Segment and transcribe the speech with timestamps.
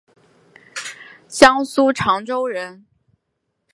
[1.27, 2.87] 江苏长洲人。